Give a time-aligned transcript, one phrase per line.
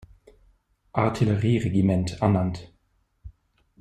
[0.93, 2.73] Artillerie-Regiment ernannt.